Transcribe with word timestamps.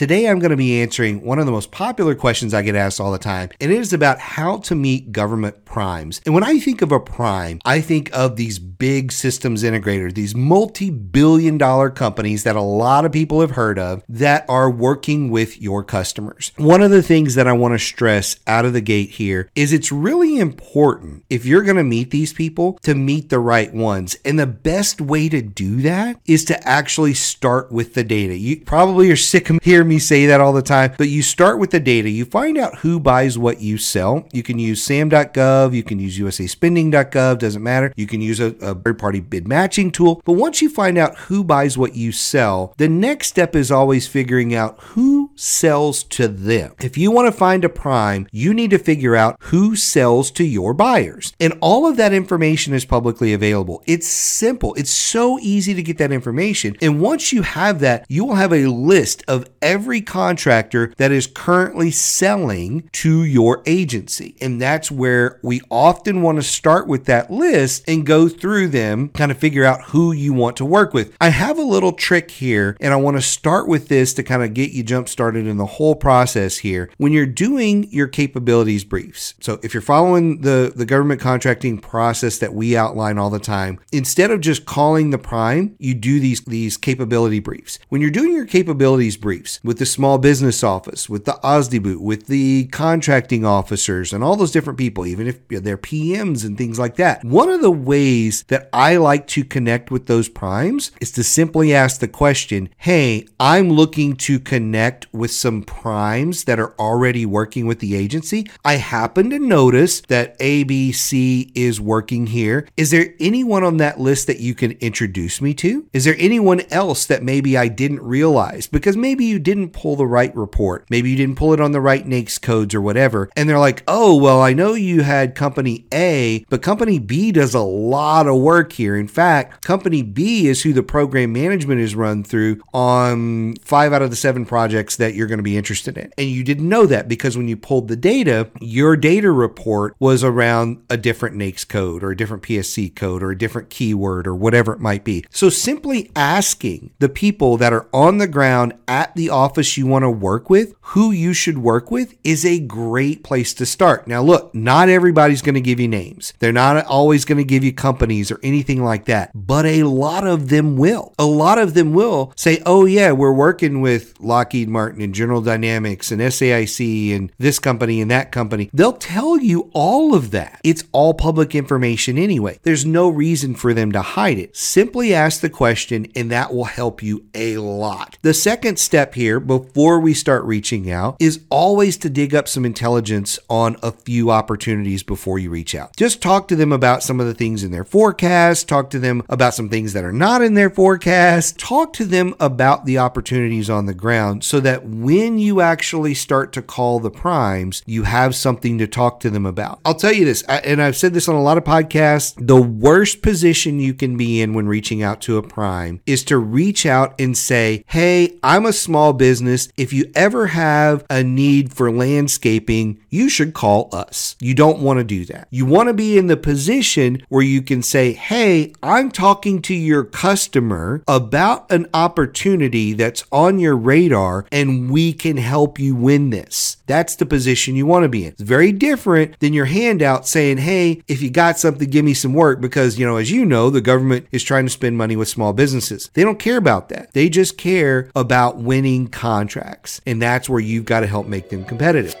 Today 0.00 0.30
I'm 0.30 0.38
going 0.38 0.50
to 0.50 0.56
be 0.56 0.80
answering 0.80 1.20
one 1.20 1.38
of 1.38 1.44
the 1.44 1.52
most 1.52 1.70
popular 1.70 2.14
questions 2.14 2.54
I 2.54 2.62
get 2.62 2.74
asked 2.74 3.02
all 3.02 3.12
the 3.12 3.18
time, 3.18 3.50
and 3.60 3.70
it 3.70 3.78
is 3.78 3.92
about 3.92 4.18
how 4.18 4.56
to 4.60 4.74
meet 4.74 5.12
government 5.12 5.66
primes. 5.66 6.22
And 6.24 6.32
when 6.34 6.42
I 6.42 6.58
think 6.58 6.80
of 6.80 6.90
a 6.90 6.98
prime, 6.98 7.60
I 7.66 7.82
think 7.82 8.08
of 8.14 8.36
these 8.36 8.58
big 8.58 9.12
systems 9.12 9.62
integrators, 9.62 10.14
these 10.14 10.34
multi 10.34 10.88
billion 10.88 11.58
dollar 11.58 11.90
companies 11.90 12.44
that 12.44 12.56
a 12.56 12.62
lot 12.62 13.04
of 13.04 13.12
people 13.12 13.42
have 13.42 13.50
heard 13.50 13.78
of 13.78 14.02
that 14.08 14.46
are 14.48 14.70
working 14.70 15.30
with 15.30 15.60
your 15.60 15.84
customers. 15.84 16.52
One 16.56 16.80
of 16.80 16.90
the 16.90 17.02
things 17.02 17.34
that 17.34 17.46
I 17.46 17.52
want 17.52 17.74
to 17.74 17.78
stress 17.78 18.36
out 18.46 18.64
of 18.64 18.72
the 18.72 18.80
gate 18.80 19.10
here 19.10 19.50
is 19.54 19.70
it's 19.70 19.92
really 19.92 20.38
important 20.38 21.26
if 21.28 21.44
you're 21.44 21.62
going 21.62 21.76
to 21.76 21.84
meet 21.84 22.10
these 22.10 22.32
people 22.32 22.78
to 22.84 22.94
meet 22.94 23.28
the 23.28 23.38
right 23.38 23.74
ones. 23.74 24.16
And 24.24 24.38
the 24.38 24.46
best 24.46 25.02
way 25.02 25.28
to 25.28 25.42
do 25.42 25.82
that 25.82 26.18
is 26.24 26.46
to 26.46 26.66
actually 26.66 27.12
start 27.12 27.70
with 27.70 27.92
the 27.92 28.02
data. 28.02 28.34
You 28.34 28.62
probably 28.62 29.10
are 29.10 29.16
sick 29.16 29.50
of 29.50 29.58
hearing 29.62 29.89
me 29.90 29.98
say 29.98 30.24
that 30.26 30.40
all 30.40 30.54
the 30.54 30.62
time, 30.62 30.94
but 30.96 31.08
you 31.08 31.22
start 31.22 31.58
with 31.58 31.70
the 31.70 31.80
data. 31.80 32.08
You 32.08 32.24
find 32.24 32.56
out 32.56 32.78
who 32.78 32.98
buys 32.98 33.36
what 33.36 33.60
you 33.60 33.76
sell. 33.76 34.26
You 34.32 34.42
can 34.42 34.58
use 34.58 34.82
SAM.gov, 34.82 35.74
you 35.74 35.82
can 35.82 35.98
use 35.98 36.18
USAspending.gov, 36.18 37.38
doesn't 37.38 37.62
matter. 37.62 37.92
You 37.96 38.06
can 38.06 38.22
use 38.22 38.40
a, 38.40 38.54
a 38.60 38.74
third 38.74 38.98
party 38.98 39.20
bid 39.20 39.46
matching 39.46 39.90
tool. 39.90 40.22
But 40.24 40.32
once 40.32 40.62
you 40.62 40.70
find 40.70 40.96
out 40.96 41.18
who 41.18 41.44
buys 41.44 41.76
what 41.76 41.94
you 41.94 42.12
sell, 42.12 42.72
the 42.78 42.88
next 42.88 43.28
step 43.28 43.54
is 43.54 43.70
always 43.70 44.06
figuring 44.06 44.54
out 44.54 44.78
who 44.80 45.29
sells 45.40 46.04
to 46.04 46.28
them. 46.28 46.74
If 46.80 46.98
you 46.98 47.10
want 47.10 47.26
to 47.26 47.32
find 47.32 47.64
a 47.64 47.68
prime, 47.68 48.28
you 48.30 48.52
need 48.52 48.70
to 48.70 48.78
figure 48.78 49.16
out 49.16 49.36
who 49.44 49.74
sells 49.74 50.30
to 50.32 50.44
your 50.44 50.74
buyers. 50.74 51.32
And 51.40 51.54
all 51.60 51.86
of 51.86 51.96
that 51.96 52.12
information 52.12 52.74
is 52.74 52.84
publicly 52.84 53.32
available. 53.32 53.82
It's 53.86 54.06
simple. 54.06 54.74
It's 54.74 54.90
so 54.90 55.38
easy 55.40 55.72
to 55.74 55.82
get 55.82 55.98
that 55.98 56.12
information. 56.12 56.76
And 56.82 57.00
once 57.00 57.32
you 57.32 57.42
have 57.42 57.80
that, 57.80 58.04
you 58.08 58.24
will 58.24 58.34
have 58.34 58.52
a 58.52 58.66
list 58.66 59.24
of 59.26 59.48
every 59.62 60.02
contractor 60.02 60.92
that 60.98 61.10
is 61.10 61.26
currently 61.26 61.90
selling 61.90 62.88
to 62.92 63.24
your 63.24 63.62
agency. 63.64 64.36
And 64.42 64.60
that's 64.60 64.90
where 64.90 65.38
we 65.42 65.62
often 65.70 66.20
want 66.20 66.36
to 66.36 66.42
start 66.42 66.86
with 66.86 67.06
that 67.06 67.30
list 67.30 67.84
and 67.88 68.04
go 68.04 68.28
through 68.28 68.68
them, 68.68 69.08
kind 69.10 69.30
of 69.30 69.38
figure 69.38 69.64
out 69.64 69.84
who 69.84 70.12
you 70.12 70.34
want 70.34 70.56
to 70.58 70.64
work 70.64 70.92
with. 70.92 71.16
I 71.20 71.30
have 71.30 71.58
a 71.58 71.62
little 71.62 71.92
trick 71.92 72.30
here, 72.30 72.76
and 72.80 72.92
I 72.92 72.96
want 72.96 73.16
to 73.16 73.22
start 73.22 73.68
with 73.68 73.88
this 73.88 74.12
to 74.14 74.22
kind 74.22 74.42
of 74.42 74.52
get 74.52 74.72
you 74.72 74.82
jump 74.82 75.08
started 75.08 75.29
in 75.36 75.56
the 75.56 75.66
whole 75.66 75.94
process 75.94 76.58
here. 76.58 76.90
When 76.98 77.12
you're 77.12 77.26
doing 77.26 77.90
your 77.90 78.08
capabilities 78.08 78.84
briefs, 78.84 79.34
so 79.40 79.58
if 79.62 79.74
you're 79.74 79.80
following 79.80 80.40
the, 80.40 80.72
the 80.74 80.86
government 80.86 81.20
contracting 81.20 81.78
process 81.78 82.38
that 82.38 82.54
we 82.54 82.76
outline 82.76 83.18
all 83.18 83.30
the 83.30 83.38
time, 83.38 83.78
instead 83.92 84.30
of 84.30 84.40
just 84.40 84.66
calling 84.66 85.10
the 85.10 85.18
prime, 85.18 85.76
you 85.78 85.94
do 85.94 86.20
these, 86.20 86.40
these 86.42 86.76
capability 86.76 87.40
briefs. 87.40 87.78
When 87.88 88.00
you're 88.00 88.10
doing 88.10 88.32
your 88.32 88.46
capabilities 88.46 89.16
briefs 89.16 89.60
with 89.62 89.78
the 89.78 89.86
small 89.86 90.18
business 90.18 90.62
office, 90.62 91.08
with 91.08 91.24
the 91.24 91.38
OSDBU, 91.44 91.98
with 91.98 92.26
the 92.26 92.66
contracting 92.66 93.44
officers, 93.44 94.12
and 94.12 94.22
all 94.24 94.36
those 94.36 94.52
different 94.52 94.78
people, 94.78 95.06
even 95.06 95.26
if 95.26 95.46
they're 95.48 95.76
PMs 95.76 96.44
and 96.44 96.56
things 96.56 96.78
like 96.78 96.96
that, 96.96 97.24
one 97.24 97.50
of 97.50 97.60
the 97.60 97.70
ways 97.70 98.44
that 98.48 98.68
I 98.72 98.96
like 98.96 99.26
to 99.28 99.44
connect 99.44 99.90
with 99.90 100.06
those 100.06 100.28
primes 100.28 100.90
is 101.00 101.10
to 101.12 101.24
simply 101.24 101.74
ask 101.74 102.00
the 102.00 102.08
question, 102.08 102.68
hey, 102.78 103.26
I'm 103.38 103.70
looking 103.70 104.16
to 104.16 104.38
connect 104.38 105.12
with 105.20 105.30
some 105.30 105.62
primes 105.62 106.44
that 106.44 106.58
are 106.58 106.74
already 106.80 107.24
working 107.24 107.66
with 107.66 107.78
the 107.78 107.94
agency. 107.94 108.48
I 108.64 108.74
happen 108.74 109.30
to 109.30 109.38
notice 109.38 110.00
that 110.08 110.38
ABC 110.38 111.52
is 111.54 111.80
working 111.80 112.28
here. 112.28 112.66
Is 112.76 112.90
there 112.90 113.14
anyone 113.20 113.62
on 113.62 113.76
that 113.76 114.00
list 114.00 114.26
that 114.26 114.40
you 114.40 114.54
can 114.54 114.72
introduce 114.72 115.40
me 115.40 115.54
to? 115.54 115.86
Is 115.92 116.04
there 116.04 116.16
anyone 116.18 116.62
else 116.70 117.06
that 117.06 117.22
maybe 117.22 117.56
I 117.56 117.68
didn't 117.68 118.02
realize? 118.02 118.66
Because 118.66 118.96
maybe 118.96 119.24
you 119.24 119.38
didn't 119.38 119.70
pull 119.70 119.96
the 119.96 120.06
right 120.06 120.34
report. 120.34 120.86
Maybe 120.90 121.10
you 121.10 121.16
didn't 121.16 121.36
pull 121.36 121.52
it 121.52 121.60
on 121.60 121.72
the 121.72 121.80
right 121.80 122.06
NAICS 122.06 122.40
codes 122.40 122.74
or 122.74 122.80
whatever. 122.80 123.30
And 123.36 123.48
they're 123.48 123.58
like, 123.58 123.82
oh, 123.86 124.16
well, 124.16 124.40
I 124.40 124.52
know 124.52 124.74
you 124.74 125.02
had 125.02 125.34
company 125.34 125.86
A, 125.92 126.44
but 126.48 126.62
company 126.62 126.98
B 126.98 127.32
does 127.32 127.54
a 127.54 127.60
lot 127.60 128.26
of 128.26 128.40
work 128.40 128.72
here. 128.72 128.96
In 128.96 129.08
fact, 129.08 129.64
company 129.64 130.02
B 130.02 130.48
is 130.48 130.62
who 130.62 130.72
the 130.72 130.82
program 130.82 131.32
management 131.32 131.80
is 131.80 131.94
run 131.94 132.24
through 132.24 132.62
on 132.72 133.54
five 133.64 133.92
out 133.92 134.02
of 134.02 134.10
the 134.10 134.16
seven 134.16 134.46
projects 134.46 134.96
that 134.96 135.09
you're 135.14 135.26
going 135.26 135.38
to 135.38 135.42
be 135.42 135.56
interested 135.56 135.96
in. 135.96 136.12
And 136.16 136.28
you 136.28 136.44
didn't 136.44 136.68
know 136.68 136.86
that 136.86 137.08
because 137.08 137.36
when 137.36 137.48
you 137.48 137.56
pulled 137.56 137.88
the 137.88 137.96
data, 137.96 138.50
your 138.60 138.96
data 138.96 139.30
report 139.30 139.94
was 139.98 140.24
around 140.24 140.82
a 140.88 140.96
different 140.96 141.36
NAICS 141.36 141.68
code 141.68 142.02
or 142.02 142.10
a 142.10 142.16
different 142.16 142.42
PSC 142.42 142.94
code 142.94 143.22
or 143.22 143.30
a 143.30 143.38
different 143.38 143.70
keyword 143.70 144.26
or 144.26 144.34
whatever 144.34 144.72
it 144.72 144.80
might 144.80 145.04
be. 145.04 145.24
So 145.30 145.48
simply 145.48 146.10
asking 146.14 146.92
the 146.98 147.08
people 147.08 147.56
that 147.58 147.72
are 147.72 147.88
on 147.92 148.18
the 148.18 148.26
ground 148.26 148.74
at 148.88 149.14
the 149.14 149.30
office 149.30 149.76
you 149.76 149.86
want 149.86 150.02
to 150.02 150.10
work 150.10 150.50
with 150.50 150.74
who 150.90 151.12
you 151.12 151.32
should 151.32 151.58
work 151.58 151.90
with 151.92 152.16
is 152.24 152.44
a 152.44 152.58
great 152.58 153.22
place 153.22 153.54
to 153.54 153.64
start. 153.64 154.08
Now, 154.08 154.22
look, 154.22 154.52
not 154.52 154.88
everybody's 154.88 155.40
going 155.40 155.54
to 155.54 155.60
give 155.60 155.78
you 155.78 155.86
names. 155.86 156.32
They're 156.40 156.52
not 156.52 156.84
always 156.84 157.24
going 157.24 157.38
to 157.38 157.44
give 157.44 157.62
you 157.62 157.72
companies 157.72 158.32
or 158.32 158.40
anything 158.42 158.82
like 158.82 159.04
that, 159.04 159.30
but 159.32 159.64
a 159.66 159.84
lot 159.84 160.26
of 160.26 160.48
them 160.48 160.76
will. 160.76 161.14
A 161.16 161.26
lot 161.26 161.58
of 161.58 161.74
them 161.74 161.92
will 161.92 162.32
say, 162.34 162.60
oh, 162.66 162.86
yeah, 162.86 163.12
we're 163.12 163.32
working 163.32 163.80
with 163.80 164.18
Lockheed 164.18 164.68
Martin 164.68 164.89
and 164.98 165.14
General 165.14 165.40
Dynamics 165.40 166.10
and 166.10 166.20
SAIC 166.20 167.14
and 167.14 167.32
this 167.38 167.58
company 167.58 168.00
and 168.00 168.10
that 168.10 168.32
company. 168.32 168.70
They'll 168.72 168.92
tell 168.92 169.38
you 169.38 169.70
all 169.72 170.14
of 170.14 170.30
that. 170.30 170.60
It's 170.64 170.84
all 170.92 171.14
public 171.14 171.54
information 171.54 172.18
anyway. 172.18 172.58
There's 172.62 172.84
no 172.86 173.08
reason 173.08 173.54
for 173.54 173.74
them 173.74 173.92
to 173.92 174.02
hide 174.02 174.38
it. 174.38 174.56
Simply 174.56 175.14
ask 175.14 175.40
the 175.40 175.50
question, 175.50 176.06
and 176.14 176.30
that 176.30 176.52
will 176.52 176.64
help 176.64 177.02
you 177.02 177.26
a 177.34 177.58
lot. 177.58 178.18
The 178.22 178.34
second 178.34 178.78
step 178.78 179.14
here, 179.14 179.40
before 179.40 180.00
we 180.00 180.14
start 180.14 180.44
reaching 180.44 180.90
out, 180.90 181.16
is 181.18 181.40
always 181.50 181.96
to 181.98 182.10
dig 182.10 182.34
up 182.34 182.48
some 182.48 182.64
intelligence 182.64 183.38
on 183.48 183.76
a 183.82 183.92
few 183.92 184.30
opportunities 184.30 185.02
before 185.02 185.38
you 185.38 185.50
reach 185.50 185.74
out. 185.74 185.96
Just 185.96 186.22
talk 186.22 186.48
to 186.48 186.56
them 186.56 186.72
about 186.72 187.02
some 187.02 187.20
of 187.20 187.26
the 187.26 187.34
things 187.34 187.62
in 187.62 187.70
their 187.70 187.84
forecast, 187.84 188.68
talk 188.68 188.90
to 188.90 188.98
them 188.98 189.22
about 189.28 189.54
some 189.54 189.68
things 189.68 189.92
that 189.92 190.04
are 190.04 190.12
not 190.12 190.42
in 190.42 190.54
their 190.54 190.70
forecast, 190.70 191.58
talk 191.58 191.92
to 191.94 192.04
them 192.04 192.34
about 192.40 192.84
the 192.84 192.98
opportunities 192.98 193.70
on 193.70 193.86
the 193.86 193.94
ground 193.94 194.44
so 194.44 194.60
that 194.60 194.79
when 194.84 195.38
you 195.38 195.60
actually 195.60 196.14
start 196.14 196.52
to 196.52 196.62
call 196.62 197.00
the 197.00 197.10
primes, 197.10 197.82
you 197.86 198.04
have 198.04 198.34
something 198.34 198.78
to 198.78 198.86
talk 198.86 199.20
to 199.20 199.30
them 199.30 199.46
about. 199.46 199.80
I'll 199.84 199.94
tell 199.94 200.12
you 200.12 200.24
this, 200.24 200.42
and 200.42 200.82
I've 200.82 200.96
said 200.96 201.14
this 201.14 201.28
on 201.28 201.34
a 201.34 201.42
lot 201.42 201.58
of 201.58 201.64
podcasts 201.64 202.34
the 202.36 202.60
worst 202.60 203.22
position 203.22 203.80
you 203.80 203.94
can 203.94 204.16
be 204.16 204.40
in 204.40 204.54
when 204.54 204.66
reaching 204.66 205.02
out 205.02 205.20
to 205.22 205.36
a 205.36 205.42
prime 205.42 206.00
is 206.06 206.24
to 206.24 206.38
reach 206.38 206.86
out 206.86 207.14
and 207.20 207.36
say, 207.36 207.84
Hey, 207.86 208.38
I'm 208.42 208.66
a 208.66 208.72
small 208.72 209.12
business. 209.12 209.68
If 209.76 209.92
you 209.92 210.10
ever 210.14 210.48
have 210.48 211.04
a 211.10 211.22
need 211.22 211.72
for 211.72 211.90
landscaping, 211.90 213.00
you 213.08 213.28
should 213.28 213.54
call 213.54 213.88
us. 213.92 214.36
You 214.40 214.54
don't 214.54 214.80
want 214.80 214.98
to 214.98 215.04
do 215.04 215.24
that. 215.26 215.48
You 215.50 215.66
want 215.66 215.88
to 215.88 215.94
be 215.94 216.18
in 216.18 216.26
the 216.26 216.36
position 216.36 217.22
where 217.28 217.42
you 217.42 217.62
can 217.62 217.82
say, 217.82 218.12
Hey, 218.12 218.72
I'm 218.82 219.10
talking 219.10 219.62
to 219.62 219.74
your 219.74 220.04
customer 220.04 221.02
about 221.06 221.70
an 221.70 221.86
opportunity 221.92 222.92
that's 222.92 223.24
on 223.30 223.58
your 223.58 223.76
radar 223.76 224.46
and 224.50 224.69
we 224.88 225.12
can 225.12 225.36
help 225.36 225.78
you 225.78 225.94
win 225.94 226.30
this. 226.30 226.76
That's 226.86 227.16
the 227.16 227.26
position 227.26 227.76
you 227.76 227.86
want 227.86 228.04
to 228.04 228.08
be 228.08 228.24
in. 228.24 228.32
It's 228.32 228.42
very 228.42 228.72
different 228.72 229.38
than 229.40 229.52
your 229.52 229.66
handout 229.66 230.26
saying, 230.26 230.58
Hey, 230.58 231.02
if 231.08 231.22
you 231.22 231.30
got 231.30 231.58
something, 231.58 231.88
give 231.88 232.04
me 232.04 232.14
some 232.14 232.34
work. 232.34 232.60
Because, 232.60 232.98
you 232.98 233.06
know, 233.06 233.16
as 233.16 233.30
you 233.30 233.44
know, 233.44 233.70
the 233.70 233.80
government 233.80 234.26
is 234.32 234.42
trying 234.42 234.66
to 234.66 234.70
spend 234.70 234.96
money 234.98 235.16
with 235.16 235.28
small 235.28 235.52
businesses. 235.52 236.10
They 236.14 236.22
don't 236.22 236.38
care 236.38 236.56
about 236.56 236.88
that. 236.88 237.12
They 237.12 237.28
just 237.28 237.58
care 237.58 238.10
about 238.14 238.58
winning 238.58 239.08
contracts. 239.08 240.00
And 240.06 240.20
that's 240.20 240.48
where 240.48 240.60
you've 240.60 240.84
got 240.84 241.00
to 241.00 241.06
help 241.06 241.26
make 241.26 241.50
them 241.50 241.64
competitive. 241.64 242.14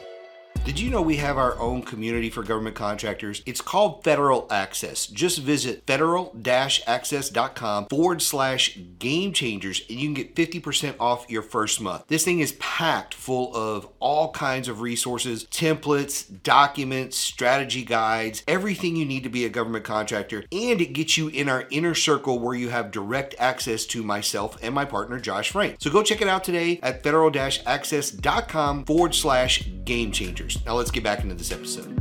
Did 0.62 0.78
you 0.78 0.90
know 0.90 1.00
we 1.00 1.16
have 1.16 1.38
our 1.38 1.58
own 1.58 1.82
community 1.82 2.28
for 2.28 2.42
government 2.42 2.76
contractors? 2.76 3.42
It's 3.46 3.62
called 3.62 4.04
Federal 4.04 4.46
Access. 4.50 5.06
Just 5.06 5.38
visit 5.38 5.82
federal 5.86 6.36
access.com 6.46 7.86
forward 7.86 8.20
slash 8.20 8.78
game 8.98 9.32
changers 9.32 9.82
and 9.88 9.98
you 9.98 10.06
can 10.06 10.14
get 10.14 10.36
50% 10.36 10.96
off 11.00 11.30
your 11.30 11.42
first 11.42 11.80
month. 11.80 12.04
This 12.08 12.24
thing 12.24 12.40
is 12.40 12.52
packed 12.52 13.14
full 13.14 13.56
of 13.56 13.88
all 14.00 14.32
kinds 14.32 14.68
of 14.68 14.82
resources, 14.82 15.46
templates, 15.46 16.30
documents, 16.42 17.16
strategy 17.16 17.82
guides, 17.82 18.44
everything 18.46 18.96
you 18.96 19.06
need 19.06 19.24
to 19.24 19.30
be 19.30 19.46
a 19.46 19.48
government 19.48 19.84
contractor. 19.84 20.44
And 20.52 20.80
it 20.80 20.92
gets 20.92 21.16
you 21.16 21.28
in 21.28 21.48
our 21.48 21.66
inner 21.70 21.94
circle 21.94 22.38
where 22.38 22.54
you 22.54 22.68
have 22.68 22.90
direct 22.90 23.34
access 23.38 23.86
to 23.86 24.02
myself 24.02 24.58
and 24.62 24.74
my 24.74 24.84
partner, 24.84 25.18
Josh 25.18 25.50
Frank. 25.50 25.76
So 25.80 25.90
go 25.90 26.02
check 26.02 26.20
it 26.20 26.28
out 26.28 26.44
today 26.44 26.80
at 26.82 27.02
federal 27.02 27.30
access.com 27.30 28.84
forward 28.84 29.14
slash 29.14 29.64
game 29.84 30.12
changers. 30.12 30.49
Now 30.66 30.74
let's 30.74 30.90
get 30.90 31.04
back 31.04 31.22
into 31.22 31.34
this 31.34 31.52
episode. 31.52 31.99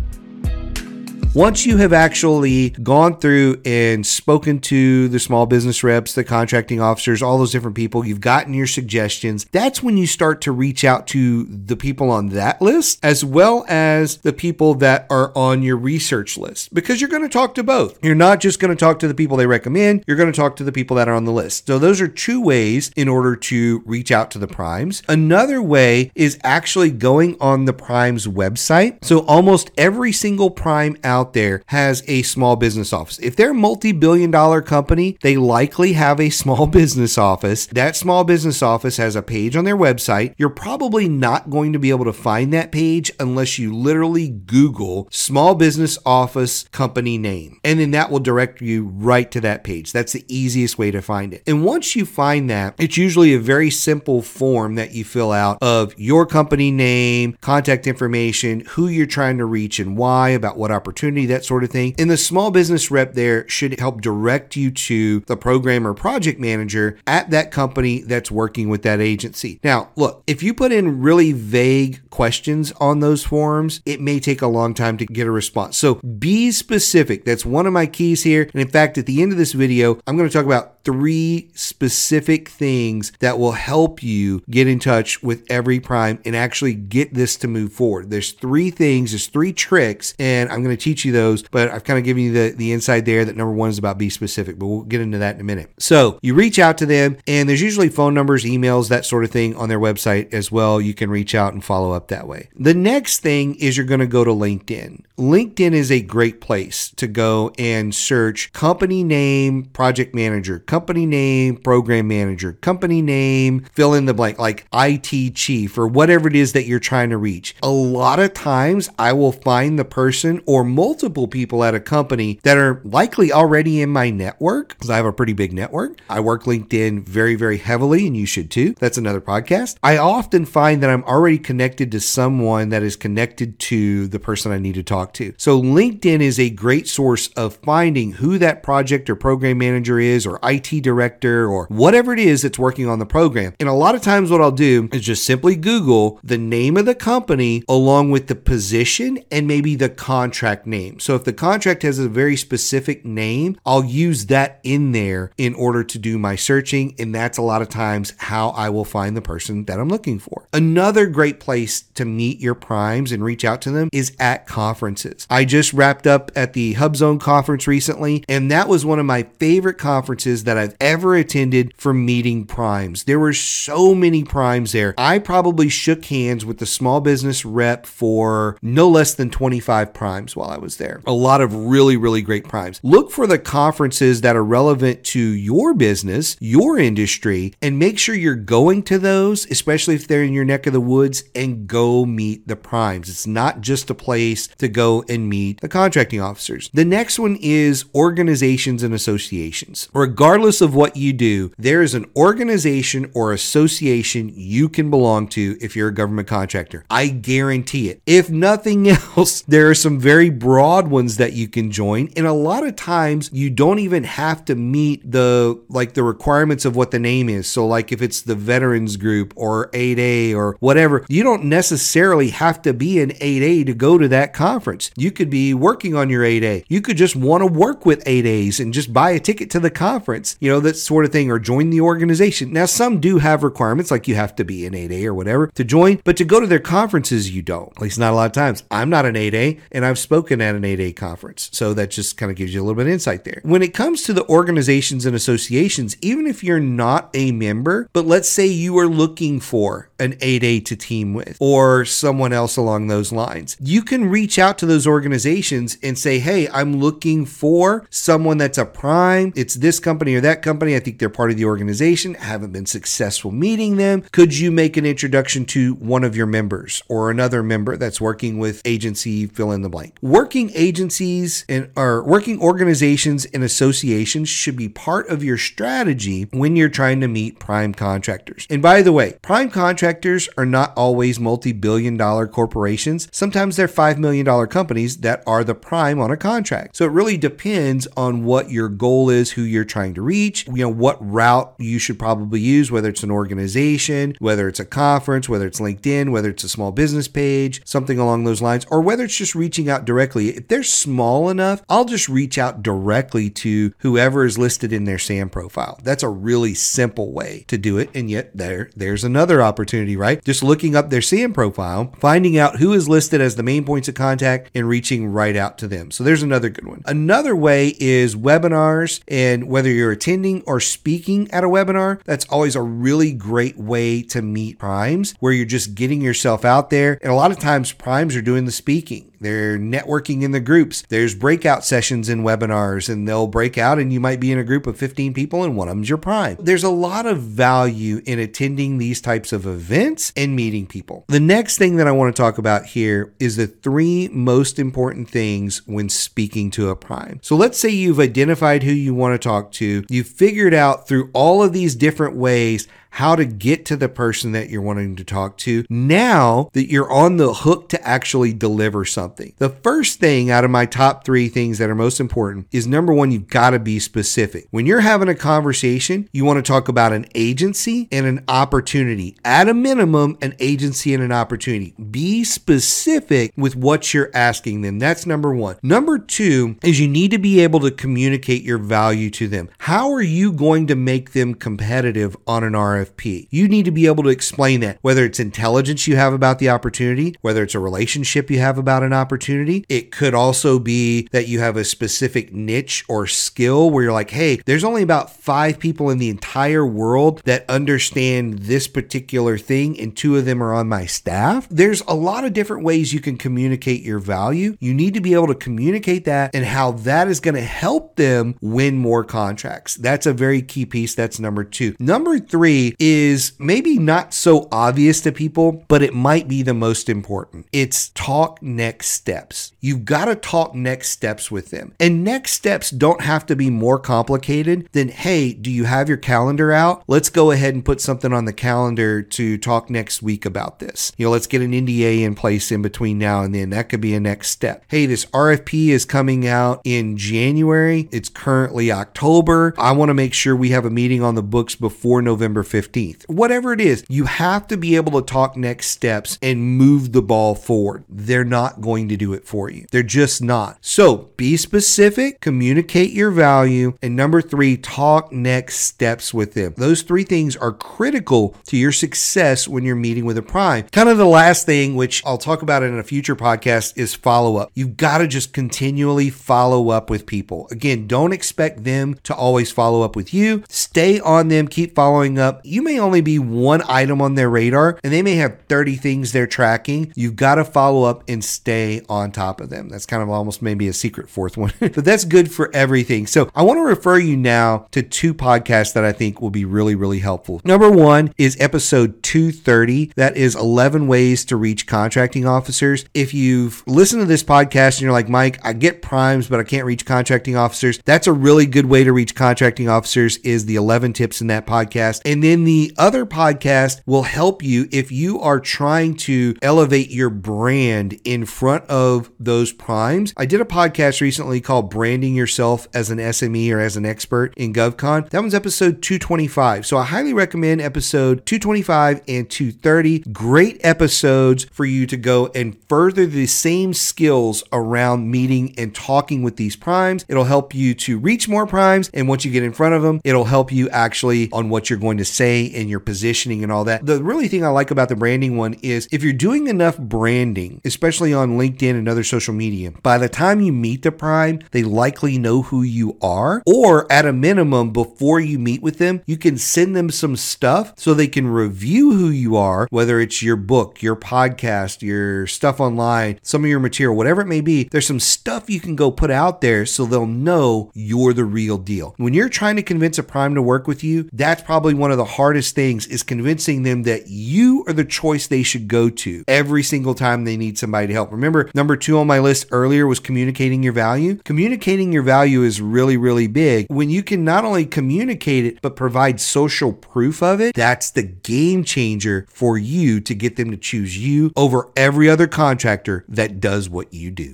Once 1.36 1.64
you 1.64 1.78
have 1.78 1.94
actually 1.94 2.72
gone 2.72 3.16
through 3.16 3.62
and 3.64 4.06
spoken 4.06 4.60
to 4.60 5.08
the 5.10 5.20
small 5.20 5.46
business 5.46 5.84
reps, 5.84 6.16
the 6.16 6.24
contracting 6.24 6.82
officers, 6.82 7.22
all 7.22 7.38
those 7.38 7.52
different 7.52 7.76
people, 7.76 8.04
you've 8.04 8.20
gotten 8.20 8.52
your 8.52 8.66
suggestions, 8.66 9.46
that's 9.52 9.84
when 9.84 9.96
you 9.96 10.08
start 10.08 10.42
to 10.42 10.52
reach 10.52 10.84
out 10.84 11.06
to 11.06 11.44
the 11.44 11.78
people 11.78 12.10
on 12.10 12.30
that 12.30 12.60
list 12.64 12.98
as 13.04 13.24
well 13.24 13.64
as 13.70 14.18
the 14.18 14.34
people 14.34 14.74
that 14.74 15.06
are 15.12 15.32
on 15.38 15.62
your 15.62 15.78
research 15.78 16.36
list 16.36 16.74
because 16.74 17.00
you're 17.00 17.10
going 17.12 17.22
to 17.22 17.30
talk 17.30 17.54
to 17.54 17.64
both. 17.64 18.04
You're 18.04 18.16
not 18.16 18.40
just 18.40 18.60
going 18.60 18.76
to 18.76 18.80
talk 18.80 18.98
to 19.00 19.08
the 19.08 19.14
people 19.14 19.38
they 19.38 19.46
recommend, 19.46 20.04
you're 20.08 20.18
going 20.18 20.32
to 20.32 20.36
talk 20.36 20.56
to 20.56 20.64
the 20.64 20.72
people 20.72 20.98
that 20.98 21.08
are 21.08 21.14
on 21.14 21.26
the 21.26 21.32
list. 21.32 21.68
So 21.68 21.78
those 21.78 22.02
are 22.02 22.08
two 22.08 22.42
ways 22.42 22.90
in 22.96 23.08
order 23.08 23.36
to 23.36 23.84
reach 23.86 24.12
out 24.12 24.32
to 24.32 24.40
the 24.40 24.48
primes. 24.48 25.04
Another 25.08 25.62
way 25.62 26.12
is 26.16 26.40
actually 26.44 26.90
going 26.90 27.38
on 27.40 27.66
the 27.66 27.74
prime's 27.74 28.26
website. 28.26 29.06
So 29.06 29.20
almost 29.28 29.70
every 29.78 30.12
single 30.12 30.50
prime 30.50 30.98
out 31.04 31.29
there 31.34 31.64
has 31.68 32.04
a 32.08 32.22
small 32.24 32.56
business 32.56 32.94
office. 32.94 33.20
If 33.20 33.36
they're 33.36 33.52
a 33.52 33.56
multi-billion 33.56 34.32
dollar 34.32 34.62
company, 34.62 35.18
they 35.22 35.38
likely 35.38 35.94
have 35.94 36.20
a 36.20 36.30
small 36.30 36.68
business 36.80 37.18
office. 37.18 37.68
That 37.68 37.96
small 37.96 38.24
business 38.24 38.62
office 38.62 38.98
has 38.98 39.16
a 39.16 39.22
page 39.22 39.56
on 39.56 39.66
their 39.66 39.78
website. 39.78 40.34
You're 40.38 40.50
probably 40.50 41.08
not 41.08 41.50
going 41.50 41.74
to 41.74 41.80
be 41.80 41.90
able 41.90 42.06
to 42.06 42.14
find 42.14 42.54
that 42.54 42.72
page 42.72 43.12
unless 43.20 43.58
you 43.60 43.76
literally 43.76 44.30
Google 44.30 45.08
small 45.12 45.56
business 45.56 45.98
office 46.06 46.64
company 46.72 47.18
name. 47.18 47.60
And 47.64 47.80
then 47.80 47.92
that 47.92 48.12
will 48.12 48.20
direct 48.20 48.62
you 48.62 48.86
right 48.96 49.30
to 49.32 49.42
that 49.42 49.64
page. 49.64 49.92
That's 49.92 50.14
the 50.14 50.26
easiest 50.28 50.78
way 50.78 50.92
to 50.92 51.02
find 51.02 51.34
it. 51.34 51.44
And 51.48 51.64
once 51.64 51.96
you 51.96 52.06
find 52.06 52.50
that, 52.50 52.76
it's 52.78 52.98
usually 52.98 53.34
a 53.34 53.40
very 53.40 53.70
simple 53.70 54.22
form 54.22 54.76
that 54.76 54.94
you 54.94 55.04
fill 55.04 55.32
out 55.32 55.58
of 55.62 55.94
your 55.98 56.26
company 56.26 56.72
name, 56.72 57.38
contact 57.42 57.88
information, 57.88 58.62
who 58.72 58.88
you're 58.88 59.06
trying 59.06 59.38
to 59.38 59.46
reach 59.46 59.80
and 59.80 59.98
why, 59.98 60.30
about 60.30 60.58
what 60.58 60.72
opportunity, 60.72 61.09
that 61.28 61.46
sort 61.46 61.64
of 61.64 61.70
thing. 61.70 61.96
And 61.98 62.10
the 62.10 62.18
small 62.18 62.52
business 62.52 62.92
rep 62.92 63.14
there 63.14 63.48
should 63.48 63.80
help 63.80 64.02
direct 64.02 64.56
you 64.56 64.72
to 64.72 65.22
the 65.22 65.38
program 65.38 65.86
or 65.86 65.94
project 65.94 66.40
manager 66.40 66.98
at 67.08 67.30
that 67.32 67.52
company 67.52 68.02
that's 68.02 68.32
working 68.32 68.70
with 68.70 68.84
that 68.84 69.00
agency. 69.02 69.60
Now, 69.64 69.90
look, 69.96 70.24
if 70.28 70.44
you 70.44 70.54
put 70.54 70.72
in 70.72 71.02
really 71.02 71.32
vague 71.32 72.02
questions 72.10 72.72
on 72.74 73.00
those 73.00 73.24
forms, 73.24 73.82
it 73.86 74.02
may 74.02 74.20
take 74.20 74.42
a 74.42 74.48
long 74.48 74.74
time 74.74 74.98
to 74.98 75.06
get 75.06 75.28
a 75.28 75.32
response. 75.32 75.78
So 75.78 75.96
be 75.96 76.52
specific. 76.52 77.26
That's 77.26 77.46
one 77.46 77.66
of 77.66 77.74
my 77.74 77.86
keys 77.86 78.24
here. 78.24 78.50
And 78.54 78.62
in 78.62 78.70
fact, 78.70 78.98
at 78.98 79.06
the 79.06 79.22
end 79.22 79.32
of 79.32 79.38
this 79.38 79.54
video, 79.54 80.00
I'm 80.08 80.18
going 80.18 80.30
to 80.30 80.34
talk 80.34 80.46
about 80.46 80.79
three 80.84 81.52
specific 81.54 82.50
things 82.50 83.12
that 83.20 83.38
will 83.38 83.54
help 83.54 84.02
you 84.02 84.42
get 84.50 84.68
in 84.68 84.80
touch 84.80 85.22
with 85.22 85.46
every 85.50 85.80
prime 85.80 86.20
and 86.26 86.36
actually 86.36 86.74
get 86.74 87.14
this 87.14 87.36
to 87.38 87.48
move 87.48 87.74
forward. 87.74 88.10
There's 88.10 88.32
three 88.32 88.72
things, 88.72 89.12
there's 89.12 89.28
three 89.28 89.54
tricks, 89.54 90.14
and 90.20 90.50
I'm 90.50 90.64
going 90.64 90.76
to 90.76 90.82
teach 90.82 91.06
you 91.06 91.12
those, 91.12 91.44
but 91.44 91.70
I've 91.70 91.84
kind 91.84 92.00
of 92.00 92.06
given 92.06 92.24
you 92.24 92.32
the, 92.32 92.56
the 92.56 92.72
inside 92.72 93.06
there 93.06 93.26
that 93.26 93.36
number 93.36 93.54
one 93.54 93.70
is 93.70 93.78
about 93.78 93.98
be 93.98 94.10
specific, 94.10 94.58
but 94.58 94.68
we'll 94.68 94.84
get 94.84 95.02
into 95.02 95.18
that 95.18 95.36
in 95.36 95.42
a 95.42 95.44
minute. 95.44 95.72
So 95.80 96.20
you 96.22 96.34
reach 96.34 96.60
out 96.60 96.78
to 96.80 96.86
them, 96.86 97.18
and 97.28 97.48
there's 97.48 97.62
usually 97.62 97.90
phone 97.90 98.14
numbers, 98.14 98.44
emails, 98.44 98.90
that 98.90 99.06
sort 99.06 99.24
of 99.24 99.32
thing 99.32 99.56
on 99.56 99.70
their 99.70 99.80
website 99.80 100.34
as 100.34 100.52
well. 100.52 100.80
You 100.80 100.94
can 100.94 101.10
reach 101.10 101.36
out 101.36 101.54
and 101.54 101.64
follow 101.64 101.92
up 101.92 102.08
that 102.10 102.28
way. 102.28 102.50
The 102.56 102.74
next 102.74 103.20
thing 103.20 103.56
is 103.56 103.78
you're 103.78 103.86
going 103.86 104.00
to 104.00 104.08
go 104.08 104.24
to 104.24 104.32
LinkedIn. 104.32 105.04
LinkedIn 105.18 105.74
is 105.74 105.92
a 105.92 106.02
great 106.02 106.40
place 106.42 106.92
to 106.92 107.08
go 107.08 107.52
and 107.58 107.94
search 107.94 108.54
company 108.54 109.04
name, 109.04 109.66
project 109.66 110.16
manager, 110.16 110.60
company 110.70 111.08
name, 111.08 111.58
program 111.58 112.08
manager, 112.08 112.54
company 112.54 113.02
name, 113.02 113.66
fill 113.74 113.96
in 113.96 114.06
the 114.06 114.14
blank, 114.14 114.38
like 114.38 114.68
IT 114.72 115.34
chief 115.34 115.80
or 115.80 115.88
whatever 115.88 116.28
it 116.28 116.36
is 116.36 116.54
that 116.54 116.68
you're 116.68 116.80
trying 116.80 117.10
to 117.10 117.18
reach. 117.18 117.56
A 117.64 117.70
lot 117.70 118.20
of 118.20 118.36
times 118.36 118.88
I 119.00 119.14
will 119.14 119.32
find 119.32 119.80
the 119.80 119.84
person 119.84 120.44
or 120.46 120.64
multiple 120.64 121.28
people 121.28 121.64
at 121.64 121.74
a 121.74 121.80
company 121.80 122.40
that 122.44 122.56
are 122.56 122.82
likely 122.84 123.32
already 123.32 123.82
in 123.82 123.90
my 123.90 124.12
network 124.12 124.70
because 124.70 124.92
I 124.92 124.98
have 124.98 125.08
a 125.08 125.12
pretty 125.12 125.34
big 125.34 125.54
network. 125.54 126.00
I 126.08 126.20
work 126.20 126.44
LinkedIn 126.44 127.04
very, 127.04 127.34
very 127.34 127.58
heavily, 127.58 128.06
and 128.06 128.16
you 128.16 128.28
should 128.28 128.52
too. 128.52 128.76
That's 128.78 129.00
another 129.00 129.22
podcast. 129.22 129.78
I 129.82 129.98
often 129.98 130.46
find 130.46 130.84
that 130.84 130.92
I'm 130.92 131.04
already 131.06 131.40
connected 131.40 131.92
to 131.94 132.00
someone 132.00 132.70
that 132.70 132.84
is 132.84 132.96
connected 132.96 133.58
to 133.58 134.08
the 134.08 134.20
person 134.20 134.52
I 134.52 134.60
need 134.60 134.76
to 134.76 134.84
talk 134.84 135.14
to. 135.14 135.34
So 135.38 135.60
LinkedIn 135.60 136.22
is 136.22 136.40
a 136.40 136.52
great 136.52 136.88
source 136.88 137.30
of 137.30 137.56
finding 137.56 138.12
who 138.12 138.38
that 138.38 138.62
project 138.62 139.10
or 139.10 139.16
program 139.16 139.58
manager 139.58 140.00
is 140.00 140.28
or 140.28 140.40
IT 140.44 140.59
director 140.60 141.00
director 141.00 141.48
or 141.48 141.66
whatever 141.68 142.14
it 142.14 142.20
is 142.20 142.42
that's 142.42 142.60
working 142.60 142.88
on 142.88 143.00
the 143.00 143.06
program. 143.06 143.54
And 143.60 143.70
a 143.70 143.74
lot 143.74 143.96
of 143.96 144.02
times, 144.02 144.30
what 144.30 144.42
I'll 144.42 144.52
do 144.52 144.90
is 144.92 145.02
just 145.02 145.26
simply 145.26 145.56
Google 145.56 146.20
the 146.24 146.38
name 146.38 146.78
of 146.78 146.86
the 146.86 146.96
company 146.96 147.64
along 147.68 148.12
with 148.12 148.28
the 148.28 148.36
position 148.36 149.20
and 149.32 149.48
maybe 149.48 149.76
the 149.76 149.90
contract 149.90 150.66
name. 150.66 151.00
So 151.00 151.16
if 151.16 151.24
the 151.24 151.34
contract 151.34 151.84
has 151.84 152.00
a 152.00 152.10
very 152.10 152.36
specific 152.36 153.06
name, 153.06 153.58
I'll 153.66 153.84
use 153.84 154.28
that 154.28 154.60
in 154.64 154.92
there 154.92 155.32
in 155.38 155.54
order 155.54 155.84
to 155.84 156.00
do 156.00 156.18
my 156.18 156.36
searching. 156.36 156.96
And 157.00 157.14
that's 157.14 157.38
a 157.38 157.44
lot 157.44 157.62
of 157.62 157.70
times 157.70 158.14
how 158.18 158.50
I 158.50 158.70
will 158.70 158.86
find 158.86 159.16
the 159.16 159.22
person 159.22 159.66
that 159.66 159.80
I'm 159.80 159.90
looking 159.90 160.20
for. 160.20 160.48
Another 160.54 161.08
great 161.08 161.40
place 161.40 161.82
to 161.96 162.06
meet 162.06 162.40
your 162.40 162.56
primes 162.56 163.12
and 163.12 163.24
reach 163.24 163.46
out 163.46 163.62
to 163.62 163.72
them 163.72 163.90
is 163.92 164.16
at 164.20 164.46
conferences. 164.48 165.26
I 165.30 165.46
just 165.46 165.74
wrapped 165.74 166.08
up 166.08 166.32
at 166.36 166.54
the 166.54 166.76
HubZone 166.76 167.20
conference 167.20 167.68
recently, 167.68 168.24
and 168.28 168.52
that 168.52 168.68
was 168.68 168.86
one 168.86 169.00
of 169.00 169.06
my 169.06 169.24
favorite 169.40 169.78
conferences 169.78 170.44
that 170.50 170.58
I've 170.58 170.76
ever 170.82 171.16
attended 171.16 171.76
for 171.78 171.94
meeting 171.94 172.44
primes. 172.44 173.04
There 173.04 173.20
were 173.20 173.34
so 173.34 173.94
many 173.94 174.24
primes 174.24 174.72
there. 174.72 174.96
I 174.98 175.20
probably 175.20 175.70
shook 175.70 176.06
hands 176.06 176.44
with 176.44 176.58
the 176.58 176.66
small 176.66 177.02
business 177.02 177.46
rep 177.46 177.86
for 177.86 178.58
no 178.60 178.90
less 178.90 179.14
than 179.14 179.30
25 179.30 179.94
primes 179.94 180.36
while 180.36 180.50
I 180.50 180.58
was 180.58 180.78
there. 180.78 181.04
A 181.06 181.12
lot 181.12 181.42
of 181.42 181.54
really, 181.54 181.98
really 181.98 182.24
great 182.24 182.48
primes. 182.48 182.80
Look 182.82 183.12
for 183.12 183.28
the 183.28 183.38
conferences 183.38 184.22
that 184.22 184.36
are 184.36 184.44
relevant 184.44 185.04
to 185.04 185.20
your 185.20 185.76
business, 185.76 186.36
your 186.40 186.80
industry, 186.80 187.54
and 187.62 187.78
make 187.78 188.00
sure 188.00 188.16
you're 188.16 188.34
going 188.34 188.82
to 188.84 188.98
those, 188.98 189.46
especially 189.52 189.94
if 189.94 190.08
they're 190.08 190.24
in 190.24 190.34
your 190.34 190.46
neck 190.46 190.66
of 190.66 190.74
the 190.74 190.82
woods, 190.82 191.26
and 191.36 191.68
go 191.68 192.08
meet 192.08 192.48
the 192.48 192.56
primes. 192.56 193.08
It's 193.08 193.28
not 193.28 193.62
just 193.62 193.92
a 193.92 193.94
place 193.94 194.48
to 194.58 194.68
go 194.68 195.04
and 195.08 195.30
meet 195.30 195.62
the 195.62 195.70
contracting 195.70 196.22
officers. 196.22 196.72
The 196.74 196.86
next 196.86 197.20
one 197.20 197.38
is 197.40 197.86
organizations 197.94 198.82
and 198.82 198.96
associations. 198.96 199.90
Regardless 199.94 200.39
of 200.40 200.74
what 200.74 200.96
you 200.96 201.14
do, 201.14 201.52
there 201.58 201.82
is 201.82 201.94
an 201.94 202.06
organization 202.16 203.12
or 203.14 203.34
association 203.34 204.32
you 204.34 204.70
can 204.70 204.90
belong 204.90 205.28
to 205.28 205.58
if 205.62 205.76
you're 205.76 205.90
a 205.90 205.94
government 205.94 206.28
contractor. 206.28 206.86
I 206.90 207.08
guarantee 207.08 207.90
it. 207.90 208.02
If 208.06 208.30
nothing 208.30 208.88
else, 209.18 209.42
there 209.42 209.70
are 209.70 209.76
some 209.76 210.00
very 210.00 210.30
broad 210.30 210.88
ones 210.88 211.18
that 211.18 211.34
you 211.34 211.48
can 211.48 211.72
join. 211.72 212.10
And 212.16 212.26
a 212.26 212.34
lot 212.34 212.66
of 212.66 212.76
times 212.76 213.30
you 213.34 213.50
don't 213.50 213.80
even 213.80 214.06
have 214.06 214.46
to 214.46 214.56
meet 214.56 215.12
the 215.12 215.62
like 215.70 215.94
the 215.94 216.04
requirements 216.04 216.66
of 216.66 216.76
what 216.76 216.92
the 216.92 217.00
name 217.00 217.30
is. 217.30 217.48
So 217.48 217.68
like 217.68 217.92
if 217.92 218.02
it's 218.02 218.22
the 218.22 218.36
veterans 218.36 218.98
group 218.98 219.34
or 219.36 219.70
8A 219.72 220.34
or 220.36 220.56
whatever, 220.60 221.06
you 221.10 221.24
don't 221.24 221.46
necessarily 221.46 222.30
have 222.30 222.62
to 222.64 222.74
be 222.74 223.02
an 223.02 223.12
8A 223.12 223.66
to 223.66 223.74
go 223.74 223.98
to 223.98 224.08
that 224.08 224.34
conference. 224.34 224.92
You 224.96 225.12
could 225.12 225.30
be 225.30 225.54
working 225.54 225.96
on 225.96 226.10
your 226.10 226.24
8A. 226.24 226.66
You 226.68 226.82
could 226.82 226.98
just 226.98 227.16
want 227.16 227.42
to 227.42 227.48
work 227.48 227.86
with 227.86 228.04
8As 228.06 228.60
and 228.60 228.74
just 228.74 228.94
buy 228.94 229.12
a 229.12 229.20
ticket 229.20 229.50
to 229.52 229.60
the 229.60 229.70
conference. 229.70 230.29
You 230.40 230.52
know, 230.52 230.60
that 230.62 230.76
sort 230.76 231.06
of 231.06 231.12
thing, 231.12 231.32
or 231.32 231.40
join 231.40 231.70
the 231.70 231.82
organization. 231.82 232.54
Now, 232.54 232.66
some 232.66 233.00
do 233.00 233.18
have 233.18 233.44
requirements, 233.44 233.92
like 233.92 234.08
you 234.08 234.16
have 234.16 234.36
to 234.36 234.44
be 234.44 234.66
an 234.66 234.74
8A 234.74 235.06
or 235.06 235.14
whatever 235.14 235.48
to 235.48 235.64
join, 235.64 236.02
but 236.04 236.18
to 236.18 236.26
go 236.26 236.40
to 236.40 236.48
their 236.48 236.60
conferences, 236.60 237.34
you 237.36 237.42
don't. 237.42 237.72
At 237.76 237.82
least 237.82 238.00
not 238.00 238.14
a 238.14 238.16
lot 238.16 238.26
of 238.26 238.32
times. 238.32 238.64
I'm 238.72 238.90
not 238.90 239.06
an 239.06 239.16
8A, 239.16 239.60
and 239.72 239.86
I've 239.86 240.00
spoken 240.00 240.42
at 240.42 240.56
an 240.56 240.64
8A 240.64 240.96
conference. 240.96 241.50
So 241.54 241.74
that 241.74 241.92
just 241.92 242.18
kind 242.18 242.32
of 242.32 242.38
gives 242.38 242.54
you 242.54 242.62
a 242.62 242.64
little 242.64 242.76
bit 242.76 242.88
of 242.88 242.94
insight 242.94 243.24
there. 243.24 243.42
When 243.44 243.62
it 243.62 243.74
comes 243.74 244.04
to 244.04 244.14
the 244.14 244.28
organizations 244.28 245.06
and 245.06 245.16
associations, 245.16 245.96
even 246.02 246.28
if 246.28 246.44
you're 246.44 246.60
not 246.60 247.10
a 247.14 247.32
member, 247.32 247.90
but 247.94 248.06
let's 248.06 248.30
say 248.30 248.46
you 248.46 248.78
are 248.78 248.88
looking 248.88 249.40
for 249.40 249.90
an 250.00 250.14
8A 250.18 250.66
to 250.66 250.76
team 250.76 251.14
with 251.14 251.38
or 251.40 251.86
someone 251.86 252.34
else 252.34 252.58
along 252.58 252.88
those 252.88 253.12
lines, 253.12 253.58
you 253.60 253.82
can 253.82 254.10
reach 254.10 254.40
out 254.40 254.58
to 254.60 254.66
those 254.66 254.88
organizations 254.88 255.78
and 255.84 255.98
say, 255.98 256.20
hey, 256.20 256.48
I'm 256.50 256.78
looking 256.78 257.26
for 257.26 257.88
someone 257.90 258.38
that's 258.38 258.58
a 258.58 258.66
prime. 258.66 259.34
It's 259.36 259.56
this 259.56 259.80
company 259.80 260.16
or 260.20 260.22
that 260.22 260.42
company. 260.42 260.76
I 260.76 260.80
think 260.80 261.00
they're 261.00 261.10
part 261.10 261.32
of 261.32 261.38
the 261.38 261.46
organization. 261.46 262.14
Haven't 262.16 262.52
been 262.52 262.66
successful 262.66 263.32
meeting 263.32 263.78
them. 263.78 264.02
Could 264.12 264.38
you 264.38 264.52
make 264.52 264.78
an 264.78 264.86
introduction 264.86 265.46
to 265.46 265.76
one 265.76 266.04
of 266.04 266.16
your 266.16 266.26
members 266.26 266.84
or 266.88 267.10
another 267.10 267.42
member 267.42 267.78
that's 267.78 268.02
working 268.02 268.38
with 268.38 268.62
agency 268.66 269.26
fill 269.26 269.52
in 269.52 269.62
the 269.62 269.70
blank? 269.70 269.96
Working 270.02 270.52
agencies 270.54 271.46
and 271.48 271.72
or 271.76 272.04
working 272.04 272.42
organizations 272.42 273.26
and 273.26 273.44
associations 273.44 274.30
should 274.30 274.58
be 274.58 274.70
part 274.70 275.08
of 275.10 275.24
your 275.24 275.38
strategy 275.38 276.24
when 276.32 276.56
you're 276.56 276.70
trying 276.70 277.00
to 277.02 277.08
meet 277.08 277.40
prime 277.40 277.74
contractors. 277.74 278.46
And 278.50 278.62
by 278.62 278.82
the 278.82 278.92
way, 278.92 279.18
prime 279.22 279.50
contractors 279.50 280.28
are 280.38 280.46
not 280.46 280.74
always 280.76 281.20
multi-billion 281.20 281.98
dollar 281.98 282.28
corporations. 282.28 283.08
Sometimes 283.12 283.56
they're 283.56 283.68
5 283.68 283.98
million 283.98 284.26
dollar 284.26 284.48
companies 284.48 284.98
that 284.98 285.24
are 285.26 285.44
the 285.44 285.56
prime 285.56 286.00
on 286.00 286.12
a 286.12 286.18
contract. 286.18 286.76
So 286.76 286.86
it 286.86 286.92
really 286.92 287.18
depends 287.18 287.88
on 287.96 288.26
what 288.26 288.52
your 288.52 288.68
goal 288.68 289.10
is, 289.10 289.32
who 289.32 289.42
you're 289.44 289.64
trying 289.64 289.94
to 289.94 290.02
reach, 290.10 290.48
you 290.48 290.64
know, 290.64 290.70
what 290.70 290.98
route 291.00 291.54
you 291.60 291.78
should 291.78 292.00
probably 292.00 292.40
use, 292.40 292.72
whether 292.72 292.90
it's 292.90 293.04
an 293.04 293.12
organization, 293.12 294.16
whether 294.18 294.48
it's 294.48 294.60
a 294.60 294.66
conference, 294.66 295.30
whether 295.30 295.46
it's 295.46 295.60
LinkedIn, 295.60 296.12
whether 296.12 296.32
it's 296.32 296.44
a 296.44 296.50
small 296.50 296.72
business 296.72 297.08
page, 297.08 297.62
something 297.64 298.00
along 298.00 298.24
those 298.24 298.42
lines, 298.42 298.66
or 298.72 298.82
whether 298.82 299.04
it's 299.04 299.16
just 299.16 299.36
reaching 299.36 299.70
out 299.70 299.86
directly. 299.86 300.30
If 300.30 300.48
they're 300.48 300.64
small 300.64 301.30
enough, 301.30 301.62
I'll 301.70 301.86
just 301.86 302.10
reach 302.10 302.40
out 302.40 302.64
directly 302.64 303.30
to 303.30 303.72
whoever 303.80 304.26
is 304.26 304.40
listed 304.40 304.74
in 304.74 304.86
their 304.86 304.98
SAM 304.98 305.30
profile. 305.30 305.80
That's 305.84 306.02
a 306.02 306.10
really 306.10 306.56
simple 306.56 307.12
way 307.12 307.46
to 307.48 307.60
do 307.60 307.78
it. 307.78 307.92
And 307.94 308.10
yet 308.10 308.36
there, 308.36 308.72
there's 308.76 309.04
another 309.04 309.44
opportunity, 309.44 309.96
right? 309.96 310.24
Just 310.26 310.42
looking 310.42 310.76
up 310.76 310.90
their 310.90 311.04
SAM 311.04 311.34
profile, 311.34 311.94
finding 312.00 312.36
out 312.40 312.58
who 312.58 312.74
is 312.74 312.90
listed 312.90 313.22
as 313.22 313.36
the 313.36 313.44
main 313.44 313.64
points 313.64 313.88
of 313.88 313.94
contact 313.94 314.50
and 314.56 314.68
reaching 314.68 315.06
right 315.06 315.36
out 315.36 315.60
to 315.60 315.68
them. 315.68 315.92
So 315.92 316.04
there's 316.04 316.24
another 316.24 316.50
good 316.50 316.66
one. 316.66 316.82
Another 316.86 317.36
way 317.36 317.76
is 317.80 318.16
webinars 318.16 319.02
and 319.08 319.48
whether 319.48 319.70
you're 319.70 319.99
attending 320.00 320.42
or 320.48 320.62
speaking 320.62 321.30
at 321.32 321.44
a 321.44 321.48
webinar, 321.48 322.02
that's 322.06 322.26
always 322.30 322.56
a 322.56 322.62
really 322.62 323.12
great 323.12 323.58
way 323.58 324.02
to 324.02 324.22
meet 324.22 324.58
primes 324.58 325.14
where 325.20 325.34
you're 325.34 325.46
just 325.46 325.76
getting 325.76 326.00
yourself 326.00 326.46
out 326.46 326.70
there. 326.70 326.98
And 327.02 327.12
a 327.12 327.16
lot 327.16 327.32
of 327.32 327.40
times 327.40 327.74
primes 327.74 328.16
are 328.16 328.22
doing 328.22 328.46
the 328.46 328.52
speaking. 328.54 329.12
They're 329.20 329.58
networking 329.58 330.22
in 330.22 330.32
the 330.32 330.40
groups. 330.40 330.84
There's 330.90 331.16
breakout 331.16 331.66
sessions 331.66 332.10
and 332.10 332.24
webinars, 332.24 332.90
and 332.90 333.08
they'll 333.08 333.28
break 333.28 333.58
out, 333.58 333.80
and 333.80 333.92
you 333.92 334.00
might 334.00 334.20
be 334.20 334.32
in 334.32 334.40
a 334.40 334.44
group 334.44 334.68
of 334.68 334.78
15 334.78 335.14
people, 335.14 335.44
and 335.44 335.56
one 335.56 335.68
of 335.68 335.76
them's 335.76 335.90
your 335.90 335.98
prime. 335.98 336.38
There's 336.40 336.64
a 336.64 336.70
lot 336.70 337.06
of 337.06 337.20
value 337.20 338.02
in 338.06 338.20
attending 338.20 338.78
these 338.78 339.02
types 339.02 339.34
of 339.34 339.46
events 339.46 340.14
and 340.16 340.36
meeting 340.36 340.68
people. 340.68 341.06
The 341.08 341.20
next 341.20 341.58
thing 341.58 341.76
that 341.78 341.88
I 341.88 341.92
want 341.92 342.16
to 342.16 342.22
talk 342.22 342.38
about 342.38 342.66
here 342.66 343.14
is 343.20 343.36
the 343.36 343.48
three 343.48 344.08
most 344.12 344.60
important 344.60 345.10
things 345.10 345.66
when 345.68 345.90
speaking 345.90 346.52
to 346.52 346.70
a 346.70 346.76
prime. 346.76 347.20
So 347.22 347.36
let's 347.36 347.60
say 347.60 347.70
you've 347.70 348.00
identified 348.00 348.64
who 348.64 348.72
you 348.72 348.94
want 348.94 349.20
to 349.20 349.28
talk 349.28 349.52
to, 349.54 349.86
you've 349.90 350.08
figured 350.08 350.54
out 350.54 350.88
through 350.88 351.10
all 351.14 351.44
of 351.44 351.54
these 351.54 351.76
different 351.76 352.16
ways 352.16 352.68
how 352.92 353.16
to 353.16 353.26
get 353.26 353.66
to 353.66 353.78
the 353.78 353.90
person 353.90 354.32
that 354.34 354.50
you're 354.50 354.62
wanting 354.62 354.96
to 354.96 355.04
talk 355.04 355.38
to 355.38 355.64
now 355.70 356.50
that 356.54 356.70
you're 356.70 356.92
on 356.92 357.18
the 357.18 357.34
hook 357.34 357.70
to 357.70 357.88
actually 357.88 358.34
deliver 358.34 358.84
something. 358.86 359.34
The 359.38 359.50
first 359.50 360.00
thing 360.00 360.30
out 360.30 360.44
of 360.44 360.52
my 360.52 360.66
top 360.66 361.06
three 361.06 361.30
things 361.30 361.58
that 361.60 361.70
are 361.70 361.76
most 361.76 362.00
important 362.00 362.48
is 362.52 362.68
number 362.68 362.94
one, 362.94 363.12
you've 363.12 363.28
got 363.28 363.52
to 363.52 363.60
be 363.60 363.80
specific. 363.80 364.48
When 364.52 364.66
you're 364.66 364.82
having 364.82 365.08
a 365.08 365.16
conversation, 365.16 366.10
you 366.12 366.26
want 366.26 366.44
to 366.44 366.52
talk 366.52 366.68
about 366.68 366.94
an 366.94 367.06
agency 367.16 367.88
and 367.92 368.06
an 368.06 368.24
opportunity. 368.28 369.18
At 369.24 369.48
a 369.50 369.54
minimum, 369.54 370.18
an 370.22 370.36
agency 370.40 370.94
and 370.94 371.04
an 371.04 371.12
opportunity. 371.12 371.76
Be 371.92 372.24
specific 372.24 373.32
with 373.38 373.56
what 373.56 373.94
you're 373.94 374.12
asking 374.14 374.62
them. 374.62 374.80
That's 374.80 375.06
number 375.06 375.34
one. 375.34 375.58
Number 375.64 376.00
two 376.00 376.58
is 376.64 376.80
you 376.80 376.88
need 376.88 377.12
to 377.12 377.20
be 377.20 377.40
able 377.42 377.60
to 377.62 377.72
communicate 377.72 378.44
your 378.44 378.58
value 378.58 379.10
to 379.12 379.28
them. 379.28 379.50
How 379.60 379.92
are 379.94 380.02
you 380.02 380.32
going 380.32 380.68
to 380.68 380.76
make 380.76 381.12
them 381.12 381.34
competitive 381.34 382.18
on 382.28 382.44
an 382.44 382.54
RFP? 382.54 382.79
RFP. 382.80 383.28
You 383.30 383.48
need 383.48 383.66
to 383.66 383.72
be 383.72 383.88
able 383.88 384.04
to 384.04 384.10
explain 384.10 384.60
that, 384.62 384.80
whether 384.82 385.06
it's 385.06 385.20
intelligence 385.20 385.88
you 385.88 385.96
have 385.96 386.14
about 386.14 386.40
the 386.40 386.50
opportunity, 386.50 387.16
whether 387.22 387.44
it's 387.44 387.56
a 387.56 387.60
relationship 387.60 388.30
you 388.30 388.40
have 388.40 388.58
about 388.58 388.84
an 388.84 388.94
opportunity. 388.94 389.66
It 389.70 389.92
could 389.92 390.14
also 390.14 390.60
be 390.60 391.08
that 391.12 391.28
you 391.28 391.40
have 391.40 391.58
a 391.58 391.64
specific 391.64 392.34
niche 392.34 392.86
or 392.88 393.08
skill 393.08 393.70
where 393.70 393.84
you're 393.84 393.94
like, 393.94 394.12
hey, 394.12 394.38
there's 394.46 394.64
only 394.64 394.82
about 394.82 395.12
five 395.12 395.60
people 395.60 395.90
in 395.90 395.98
the 395.98 396.10
entire 396.10 396.66
world 396.66 397.22
that 397.26 397.50
understand 397.50 398.40
this 398.40 398.68
particular 398.68 399.38
thing, 399.38 399.80
and 399.80 399.96
two 399.96 400.18
of 400.18 400.26
them 400.26 400.42
are 400.42 400.54
on 400.54 400.70
my 400.70 400.86
staff. 400.86 401.48
There's 401.50 401.82
a 401.88 401.94
lot 401.94 402.24
of 402.24 402.34
different 402.34 402.64
ways 402.64 402.94
you 402.94 403.00
can 403.00 403.18
communicate 403.18 403.82
your 403.82 404.00
value. 404.00 404.58
You 404.60 404.74
need 404.74 404.94
to 404.94 405.02
be 405.02 405.14
able 405.14 405.28
to 405.28 405.36
communicate 405.36 406.06
that 406.06 406.34
and 406.34 406.46
how 406.46 406.72
that 406.72 407.08
is 407.08 407.20
going 407.20 407.36
to 407.36 407.42
help 407.42 407.96
them 407.96 408.36
win 408.42 408.78
more 408.78 409.04
contracts. 409.04 409.76
That's 409.76 410.06
a 410.06 410.14
very 410.14 410.42
key 410.42 410.66
piece. 410.66 410.96
That's 410.96 411.20
number 411.20 411.44
two. 411.44 411.76
Number 411.80 412.20
three 412.20 412.69
is 412.80 413.34
maybe 413.40 413.78
not 413.78 414.14
so 414.14 414.48
obvious 414.52 415.02
to 415.02 415.12
people, 415.12 415.64
but 415.68 415.82
it 415.82 415.94
might 415.94 416.28
be 416.28 416.44
the 416.44 416.54
most 416.54 416.90
important. 416.90 417.48
It's 417.52 417.90
talk 417.90 418.42
next 418.42 418.88
steps. 418.90 419.54
You've 419.60 419.86
got 419.86 420.06
to 420.06 420.16
talk 420.16 420.56
next 420.56 420.90
steps 420.90 421.32
with 421.32 421.50
them. 421.50 421.74
And 421.80 422.04
next 422.04 422.34
steps 422.34 422.70
don't 422.70 423.02
have 423.02 423.26
to 423.28 423.36
be 423.36 423.50
more 423.50 423.80
complicated 423.80 424.70
than, 424.72 424.90
hey, 424.90 425.34
do 425.34 425.52
you 425.52 425.66
have 425.66 425.88
your 425.88 425.98
calendar 425.98 426.52
out? 426.52 426.84
Let's 426.88 427.10
go 427.10 427.32
ahead 427.32 427.54
and 427.54 427.66
put 427.66 427.82
something 427.82 428.14
on 428.14 428.26
the 428.26 428.34
calendar 428.34 429.02
to 429.02 429.38
talk 429.38 429.70
next 429.70 430.02
week 430.02 430.26
about 430.26 430.60
this. 430.60 430.92
You 430.98 431.06
know, 431.06 431.12
let's 431.12 431.28
get 431.28 431.42
an 431.42 431.52
NDA 431.52 432.02
in 432.02 432.16
place 432.16 432.52
in 432.52 432.62
between 432.62 432.98
now 432.98 433.24
and 433.24 433.34
then. 433.34 433.50
That 433.50 433.70
could 433.70 433.82
be 433.82 433.96
a 433.96 434.00
next 434.00 434.30
step. 434.30 434.64
Hey, 434.68 434.86
this 434.86 435.06
RFP 435.08 435.70
is 435.70 435.86
coming 435.86 436.28
out 436.28 436.62
in 436.64 436.98
January. 436.98 437.90
It's 437.92 438.10
currently 438.10 438.72
October. 438.72 439.54
I 439.58 439.72
want 439.72 439.90
to 439.90 439.94
make 439.94 440.14
sure 440.14 440.36
we 440.36 440.50
have 440.50 440.66
a 440.66 440.70
meeting 440.70 441.02
on 441.02 441.16
the 441.16 441.24
books 441.24 441.56
before 441.56 442.02
November 442.02 442.44
15th 442.44 442.59
15th. 442.62 443.08
Whatever 443.10 443.54
it 443.54 443.62
is, 443.62 443.84
you 443.88 444.06
have 444.06 444.48
to 444.48 444.58
be 444.58 444.76
able 444.76 445.00
to 445.02 445.06
talk 445.06 445.38
next 445.38 445.68
steps 445.68 446.18
and 446.22 446.58
move 446.58 446.92
the 446.92 447.02
ball 447.02 447.36
forward. 447.36 447.84
They're 447.88 448.24
not 448.24 448.62
going 448.62 448.90
to 448.90 448.98
do 448.98 449.14
it 449.14 449.26
for 449.26 449.50
you. 449.50 449.66
They're 449.72 449.84
just 449.84 450.22
not. 450.22 450.58
So 450.62 451.10
be 451.18 451.38
specific, 451.38 452.22
communicate 452.22 452.92
your 452.92 453.12
value, 453.12 453.78
and 453.82 453.96
number 453.96 454.22
three, 454.22 454.58
talk 454.58 455.12
next 455.12 455.60
steps 455.60 456.14
with 456.14 456.34
them. 456.34 456.54
Those 456.58 456.82
three 456.82 457.04
things 457.04 457.36
are 457.36 457.52
critical 457.52 458.36
to 458.48 458.58
your 458.58 458.72
success 458.72 459.48
when 459.48 459.64
you're 459.64 459.76
meeting 459.76 460.06
with 460.06 460.18
a 460.18 460.22
prime. 460.22 460.68
Kind 460.70 460.90
of 460.90 460.98
the 460.98 461.06
last 461.06 461.46
thing, 461.46 461.76
which 461.76 462.04
I'll 462.06 462.18
talk 462.18 462.42
about 462.42 462.64
in 462.64 462.78
a 462.78 462.84
future 462.84 463.16
podcast, 463.16 463.78
is 463.78 463.96
follow 463.96 464.38
up. 464.38 464.52
You've 464.54 464.78
got 464.78 465.00
to 465.00 465.08
just 465.08 465.34
continually 465.34 466.10
follow 466.10 466.70
up 466.70 466.90
with 466.90 467.06
people. 467.06 467.48
Again, 467.52 467.88
don't 467.88 468.14
expect 468.14 468.64
them 468.64 468.96
to 469.04 469.16
always 469.16 469.52
follow 469.52 469.82
up 469.82 469.96
with 469.96 470.14
you. 470.14 470.44
Stay 470.50 471.00
on 471.00 471.28
them, 471.30 471.48
keep 471.48 471.76
following 471.76 472.20
up 472.20 472.42
you 472.50 472.62
may 472.62 472.80
only 472.80 473.02
be 473.02 473.20
one 473.20 473.62
item 473.68 474.02
on 474.02 474.16
their 474.16 474.30
radar 474.30 474.80
and 474.84 474.92
they 474.92 475.02
may 475.02 475.16
have 475.16 475.40
30 475.48 475.76
things 475.76 476.12
they're 476.12 476.28
tracking. 476.28 476.92
You've 476.96 477.16
got 477.16 477.36
to 477.36 477.46
follow 477.46 477.84
up 477.84 478.04
and 478.08 478.24
stay 478.24 478.82
on 478.90 479.12
top 479.12 479.40
of 479.40 479.50
them. 479.50 479.70
That's 479.70 479.86
kind 479.86 480.02
of 480.02 480.10
almost 480.10 480.42
maybe 480.42 480.68
a 480.68 480.74
secret 480.74 481.10
fourth 481.10 481.38
one, 481.38 481.54
but 481.60 481.86
that's 481.86 482.06
good 482.06 482.32
for 482.32 482.54
everything. 482.54 483.08
So 483.08 483.30
I 483.36 483.44
want 483.44 483.58
to 483.58 483.64
refer 483.64 484.00
you 484.00 484.18
now 484.18 484.68
to 484.72 484.82
two 484.82 485.14
podcasts 485.14 485.74
that 485.74 485.86
I 485.86 485.92
think 485.92 486.22
will 486.22 486.30
be 486.30 486.46
really, 486.46 486.76
really 486.76 487.00
helpful. 487.00 487.42
Number 487.44 487.70
one 487.70 488.14
is 488.18 488.36
episode 488.40 489.04
230. 489.04 489.94
That 489.96 490.18
is 490.18 490.36
11 490.36 490.88
ways 490.88 491.26
to 491.26 491.36
reach 491.36 491.68
contracting 491.68 492.26
officers. 492.26 492.86
If 492.94 493.14
you've 493.14 493.64
listened 493.68 494.02
to 494.02 494.08
this 494.08 494.24
podcast 494.24 494.78
and 494.78 494.82
you're 494.82 494.92
like, 494.92 495.10
Mike, 495.10 495.40
I 495.44 495.54
get 495.54 495.82
primes, 495.82 496.28
but 496.28 496.40
I 496.40 496.44
can't 496.44 496.66
reach 496.66 496.86
contracting 496.86 497.36
officers, 497.36 497.80
that's 497.86 498.08
a 498.08 498.14
really 498.14 498.46
good 498.46 498.66
way 498.66 498.84
to 498.84 498.92
reach 498.92 499.16
contracting 499.16 499.70
officers 499.70 500.18
is 500.18 500.46
the 500.46 500.56
11 500.56 500.94
tips 500.94 501.22
in 501.22 501.28
that 501.28 501.46
podcast. 501.46 502.02
And 502.06 502.24
then 502.24 502.39
the 502.44 502.74
other 502.78 503.06
podcast 503.06 503.82
will 503.86 504.04
help 504.04 504.44
you 504.44 504.68
if 504.72 504.92
you 504.92 505.20
are 505.20 505.40
trying 505.40 505.96
to 505.96 506.36
elevate 506.42 506.90
your 506.90 507.10
brand 507.10 508.00
in 508.04 508.26
front 508.26 508.66
of 508.66 509.12
those 509.20 509.52
primes. 509.52 510.14
I 510.18 510.26
did 510.26 510.42
a 510.42 510.46
podcast 510.46 511.02
recently 511.02 511.42
called 511.42 511.70
Branding 511.70 512.16
Yourself 512.16 512.68
as 512.74 512.90
an 512.90 512.98
SME 512.98 513.52
or 513.52 513.60
as 513.60 513.78
an 513.78 513.86
expert 513.86 514.34
in 514.38 514.54
GovCon. 514.54 515.10
That 515.10 515.22
one's 515.22 515.34
episode 515.34 515.82
225. 515.82 516.66
So 516.66 516.78
I 516.78 516.84
highly 516.86 517.14
recommend 517.14 517.62
episode 517.62 518.26
225 518.26 519.02
and 519.08 519.30
230. 519.30 520.00
Great 520.12 520.60
episodes 520.64 521.46
for 521.46 521.66
you 521.66 521.86
to 521.88 521.98
go 521.98 522.32
and 522.36 522.58
further 522.68 523.06
the 523.06 523.28
same 523.28 523.74
skills 523.74 524.44
around 524.52 525.10
meeting 525.10 525.54
and 525.58 525.74
talking 525.74 526.24
with 526.24 526.38
these 526.38 526.56
primes. 526.56 527.06
It'll 527.08 527.24
help 527.24 527.54
you 527.54 527.74
to 527.76 527.98
reach 527.98 528.28
more 528.28 528.46
primes. 528.46 528.90
And 528.94 529.08
once 529.08 529.26
you 529.26 529.32
get 529.32 529.44
in 529.44 529.54
front 529.54 529.76
of 529.76 529.82
them, 529.82 530.02
it'll 530.04 530.26
help 530.26 530.52
you 530.52 530.70
actually 530.70 531.32
on 531.32 531.50
what 531.50 531.70
you're 531.70 531.80
going 531.80 531.98
to 531.98 532.06
say 532.06 532.29
and 532.30 532.70
your 532.70 532.80
positioning 532.80 533.44
and 533.44 533.52
all 533.52 533.64
that. 533.66 533.86
The 533.86 534.04
really 534.04 534.28
thing 534.28 534.46
I 534.46 534.50
like 534.50 534.72
about 534.72 534.90
the 534.90 534.96
branding 534.96 535.38
one 535.38 535.56
is 535.62 535.88
if 535.92 536.04
you're 536.04 536.14
doing 536.14 536.48
enough 536.48 536.78
branding, 536.78 537.62
especially 537.66 538.14
on 538.14 538.38
LinkedIn 538.38 538.72
and 538.72 538.88
other 538.88 539.04
social 539.04 539.34
media, 539.34 539.72
by 539.84 539.98
the 539.98 540.10
time 540.10 540.42
you 540.42 540.52
meet 540.52 540.84
the 540.84 540.92
prime, 540.92 541.40
they 541.52 541.64
likely 541.64 542.18
know 542.18 542.44
who 542.44 542.62
you 542.62 542.98
are. 543.02 543.42
Or 543.46 543.92
at 543.92 544.06
a 544.06 544.14
minimum, 544.14 544.72
before 544.72 545.20
you 545.20 545.40
meet 545.40 545.62
with 545.62 545.78
them, 545.78 546.02
you 546.06 546.18
can 546.18 546.38
send 546.38 546.76
them 546.76 546.90
some 546.90 547.16
stuff 547.16 547.74
so 547.78 547.94
they 547.94 548.08
can 548.08 548.28
review 548.28 548.94
who 548.94 549.10
you 549.10 549.36
are, 549.36 549.68
whether 549.72 550.00
it's 550.00 550.22
your 550.22 550.36
book, 550.36 550.82
your 550.82 550.96
podcast, 550.96 551.82
your 551.82 552.28
stuff 552.28 552.60
online, 552.60 553.20
some 553.22 553.44
of 553.44 553.50
your 553.50 553.60
material, 553.60 553.96
whatever 553.96 554.22
it 554.22 554.28
may 554.28 554.42
be. 554.42 554.66
There's 554.66 554.88
some 554.88 555.00
stuff 555.00 555.50
you 555.50 555.60
can 555.60 555.76
go 555.76 555.92
put 555.92 556.12
out 556.12 556.42
there 556.42 556.66
so 556.66 556.86
they'll 556.86 557.06
know 557.06 557.72
you're 557.74 558.14
the 558.14 558.26
real 558.26 558.58
deal. 558.58 558.94
When 558.98 559.14
you're 559.14 559.30
trying 559.30 559.56
to 559.56 559.64
convince 559.64 559.98
a 559.98 560.04
prime 560.04 560.36
to 560.36 560.42
work 560.42 560.68
with 560.68 560.84
you, 560.84 561.10
that's 561.14 561.42
probably 561.44 561.74
one 561.74 561.92
of 561.92 561.98
the 561.98 562.06
hardest 562.20 562.54
things 562.54 562.86
is 562.88 563.02
convincing 563.02 563.64
them 563.64 563.84
that 563.84 564.10
you 564.10 564.66
are 564.68 564.74
the 564.74 564.84
choice 564.84 565.26
they 565.26 565.42
should 565.42 565.70
go 565.70 565.90
to 565.90 566.22
every 566.28 566.62
single 566.62 566.94
time 566.94 567.24
they 567.24 567.38
need 567.38 567.58
somebody 567.58 567.88
to 567.88 567.94
help. 567.94 568.12
Remember, 568.12 568.52
number 568.54 568.76
two 568.76 569.00
on 569.00 569.08
my 569.08 569.20
list 569.20 569.48
earlier 569.52 569.88
was 569.88 570.02
communicating 570.02 570.62
your 570.62 570.74
value. 570.74 571.16
Communicating 571.24 571.94
your 571.94 572.04
value 572.04 572.44
is 572.44 572.62
really, 572.62 572.98
really 572.98 573.28
big. 573.28 573.68
When 573.70 573.90
you 573.90 574.04
can 574.04 574.26
not 574.26 574.44
only 574.44 574.66
communicate 574.66 575.46
it, 575.46 575.62
but 575.62 575.78
provide 575.78 576.20
social 576.20 576.74
proof 576.74 577.24
of 577.24 577.40
it, 577.40 577.56
that's 577.56 577.90
the 577.90 578.04
game 578.04 578.66
changer 578.66 579.26
for 579.30 579.58
you 579.58 580.02
to 580.02 580.14
get 580.14 580.36
them 580.36 580.52
to 580.52 580.58
choose 580.58 580.98
you 580.98 581.32
over 581.38 581.70
every 581.78 582.10
other 582.10 582.28
contractor 582.28 583.06
that 583.08 583.40
does 583.40 583.70
what 583.70 583.94
you 583.94 584.12
do. 584.12 584.34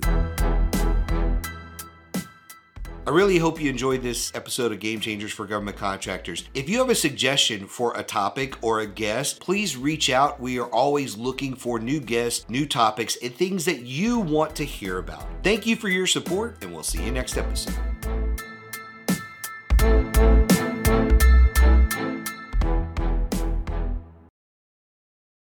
I 3.06 3.10
really 3.10 3.38
hope 3.38 3.60
you 3.60 3.70
enjoyed 3.70 4.02
this 4.02 4.34
episode 4.34 4.72
of 4.72 4.80
Game 4.80 4.98
Changers 4.98 5.30
for 5.30 5.46
Government 5.46 5.76
Contractors. 5.76 6.42
If 6.54 6.68
you 6.68 6.78
have 6.78 6.90
a 6.90 6.94
suggestion 6.96 7.68
for 7.68 7.96
a 7.96 8.02
topic 8.02 8.56
or 8.64 8.80
a 8.80 8.86
guest, 8.86 9.38
please 9.38 9.76
reach 9.76 10.10
out. 10.10 10.40
We 10.40 10.58
are 10.58 10.66
always 10.66 11.16
looking 11.16 11.54
for 11.54 11.78
new 11.78 12.00
guests, 12.00 12.44
new 12.48 12.66
topics, 12.66 13.16
and 13.22 13.32
things 13.32 13.64
that 13.66 13.82
you 13.82 14.18
want 14.18 14.56
to 14.56 14.64
hear 14.64 14.98
about. 14.98 15.24
Thank 15.44 15.66
you 15.66 15.76
for 15.76 15.88
your 15.88 16.08
support, 16.08 16.64
and 16.64 16.74
we'll 16.74 16.82
see 16.82 17.04
you 17.04 17.12
next 17.12 17.38
episode. 17.38 17.78